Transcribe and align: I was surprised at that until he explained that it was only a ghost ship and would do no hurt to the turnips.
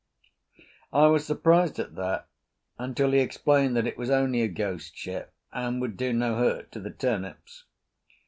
I 0.91 1.05
was 1.05 1.27
surprised 1.27 1.77
at 1.77 1.93
that 1.93 2.27
until 2.79 3.11
he 3.11 3.19
explained 3.19 3.75
that 3.77 3.85
it 3.85 3.99
was 3.99 4.09
only 4.09 4.41
a 4.41 4.47
ghost 4.47 4.97
ship 4.97 5.31
and 5.53 5.79
would 5.79 5.95
do 5.95 6.11
no 6.11 6.37
hurt 6.37 6.71
to 6.71 6.79
the 6.79 6.89
turnips. 6.89 7.65